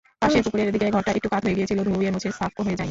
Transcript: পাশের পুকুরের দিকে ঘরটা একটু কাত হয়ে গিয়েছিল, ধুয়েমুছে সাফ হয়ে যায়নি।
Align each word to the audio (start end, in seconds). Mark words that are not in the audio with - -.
পাশের 0.21 0.41
পুকুরের 0.45 0.69
দিকে 0.71 0.87
ঘরটা 0.91 1.11
একটু 1.11 1.27
কাত 1.29 1.41
হয়ে 1.45 1.57
গিয়েছিল, 1.57 1.79
ধুয়েমুছে 1.87 2.29
সাফ 2.31 2.51
হয়ে 2.57 2.65
যায়নি। 2.67 2.79